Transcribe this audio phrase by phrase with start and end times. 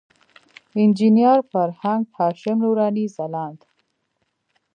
[0.81, 3.61] انجینر فرهنګ، هاشم نوراني، ځلاند.